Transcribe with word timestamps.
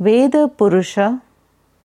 वेदपुरुष 0.00 0.98